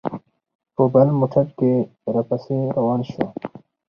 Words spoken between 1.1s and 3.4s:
موټر کې را پسې روان شو.